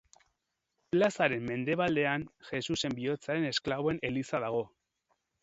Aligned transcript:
Plazaren 0.95 1.45
mendebaldean 1.49 2.25
Jesusen 2.47 2.97
Bihotzaren 3.01 3.47
Esklaboen 3.53 4.03
eliza 4.11 4.43
dago. 4.49 4.65